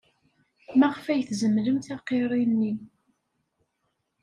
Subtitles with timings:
[0.79, 2.73] Maɣef ay tzemlemt aqirri-nni?